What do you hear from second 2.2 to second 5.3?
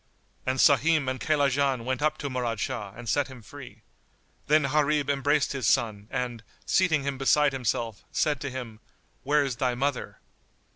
Murad Shah and set him free. Then Gharib